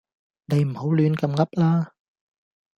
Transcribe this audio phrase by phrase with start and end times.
[0.45, 1.93] 你唔好亂咁噏啦